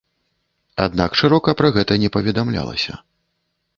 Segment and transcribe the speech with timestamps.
[0.85, 3.01] Аднак шырока пра гэта не паведамлялася.